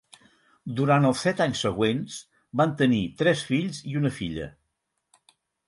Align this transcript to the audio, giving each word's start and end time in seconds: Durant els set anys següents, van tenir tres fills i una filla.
Durant 0.79 1.05
els 1.09 1.21
set 1.27 1.43
anys 1.45 1.61
següents, 1.65 2.17
van 2.63 2.75
tenir 2.81 3.03
tres 3.21 3.47
fills 3.53 3.85
i 3.93 3.97
una 4.03 4.15
filla. 4.19 4.51